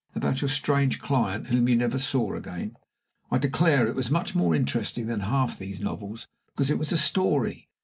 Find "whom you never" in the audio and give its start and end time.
1.49-1.99